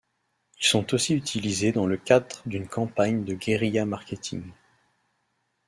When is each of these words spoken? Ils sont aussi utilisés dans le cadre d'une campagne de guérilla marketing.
Ils 0.59 0.65
sont 0.65 0.95
aussi 0.95 1.13
utilisés 1.13 1.71
dans 1.71 1.85
le 1.85 1.95
cadre 1.95 2.35
d'une 2.47 2.67
campagne 2.67 3.23
de 3.23 3.35
guérilla 3.35 3.85
marketing. 3.85 4.41